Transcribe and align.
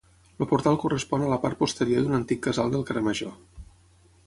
El 0.43 0.47
portal 0.53 0.77
correspon 0.83 1.25
a 1.25 1.27
la 1.33 1.37
part 1.43 1.59
posterior 1.61 2.07
d'un 2.07 2.19
antic 2.21 2.43
casal 2.49 2.75
del 2.77 2.89
carrer 2.91 3.07
Major. 3.11 3.37